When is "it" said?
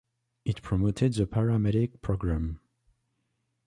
0.45-0.63